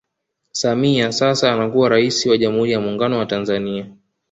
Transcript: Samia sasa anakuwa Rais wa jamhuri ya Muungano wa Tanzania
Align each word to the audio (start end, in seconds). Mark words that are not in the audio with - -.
Samia 0.51 1.11
sasa 1.11 1.53
anakuwa 1.53 1.89
Rais 1.89 2.25
wa 2.25 2.37
jamhuri 2.37 2.71
ya 2.71 2.79
Muungano 2.81 3.17
wa 3.17 3.25
Tanzania 3.25 3.87